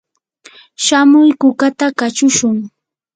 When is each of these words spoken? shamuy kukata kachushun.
shamuy 0.85 1.29
kukata 1.39 1.85
kachushun. 1.99 2.57